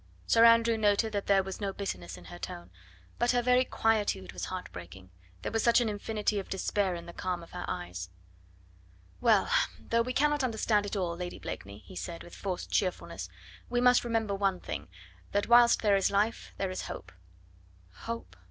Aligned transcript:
Sir 0.25 0.43
Andrew 0.45 0.77
noted 0.77 1.13
that 1.13 1.27
there 1.27 1.43
was 1.43 1.61
no 1.61 1.71
bitterness 1.71 2.17
in 2.17 2.25
her 2.25 2.39
tone. 2.39 2.71
But 3.19 3.29
her 3.33 3.41
very 3.43 3.63
quietude 3.63 4.33
was 4.33 4.45
heart 4.45 4.71
breaking; 4.71 5.11
there 5.43 5.51
was 5.51 5.61
such 5.61 5.79
an 5.79 5.87
infinity 5.89 6.39
of 6.39 6.49
despair 6.49 6.95
in 6.95 7.05
the 7.05 7.13
calm 7.13 7.43
of 7.43 7.51
her 7.51 7.65
eyes. 7.67 8.09
"Well! 9.19 9.47
though 9.79 10.01
we 10.01 10.11
cannot 10.13 10.43
understand 10.43 10.87
it 10.87 10.95
all, 10.95 11.15
Lady 11.15 11.37
Blakeney," 11.37 11.83
he 11.85 11.95
said 11.95 12.23
with 12.23 12.33
forced 12.35 12.71
cheerfulness, 12.71 13.29
"we 13.69 13.79
must 13.79 14.03
remember 14.03 14.33
one 14.33 14.59
thing 14.59 14.87
that 15.33 15.47
whilst 15.47 15.83
there 15.83 15.95
is 15.95 16.09
life 16.09 16.55
there 16.57 16.71
is 16.71 16.87
hope." 16.87 17.11
"Hope!" 17.91 18.35